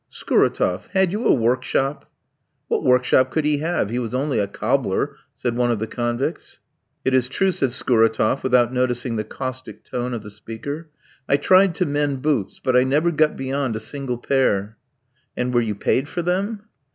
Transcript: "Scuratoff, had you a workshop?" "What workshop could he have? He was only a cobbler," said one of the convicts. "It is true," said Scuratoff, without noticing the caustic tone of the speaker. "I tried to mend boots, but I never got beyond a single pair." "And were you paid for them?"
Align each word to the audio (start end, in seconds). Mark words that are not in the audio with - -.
"Scuratoff, 0.09 0.87
had 0.93 1.11
you 1.11 1.25
a 1.27 1.33
workshop?" 1.35 2.11
"What 2.69 2.83
workshop 2.83 3.29
could 3.29 3.45
he 3.45 3.59
have? 3.59 3.91
He 3.91 3.99
was 3.99 4.15
only 4.15 4.39
a 4.39 4.47
cobbler," 4.47 5.15
said 5.35 5.55
one 5.55 5.69
of 5.69 5.77
the 5.77 5.85
convicts. 5.85 6.59
"It 7.05 7.13
is 7.13 7.29
true," 7.29 7.51
said 7.51 7.71
Scuratoff, 7.71 8.41
without 8.41 8.73
noticing 8.73 9.15
the 9.17 9.23
caustic 9.23 9.83
tone 9.83 10.15
of 10.15 10.23
the 10.23 10.31
speaker. 10.31 10.89
"I 11.29 11.37
tried 11.37 11.75
to 11.75 11.85
mend 11.85 12.23
boots, 12.23 12.57
but 12.63 12.75
I 12.75 12.81
never 12.83 13.11
got 13.11 13.37
beyond 13.37 13.75
a 13.75 13.79
single 13.79 14.17
pair." 14.17 14.75
"And 15.37 15.53
were 15.53 15.61
you 15.61 15.75
paid 15.75 16.09
for 16.09 16.23
them?" 16.23 16.63